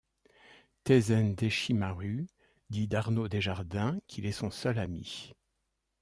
[0.83, 2.25] Taisen Deshimaru
[2.71, 5.31] dit d'Arnaud Desjardins qu'il est son seul ami.